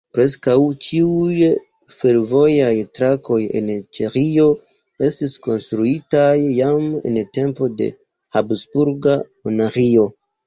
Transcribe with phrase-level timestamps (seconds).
[0.17, 1.41] Preskaŭ ĉiuj
[1.97, 3.67] fervojaj trakoj en
[3.97, 4.47] Ĉeĥio
[5.09, 7.91] estis konstruitaj jam en tempo de
[8.39, 10.07] Habsburga monarĥio.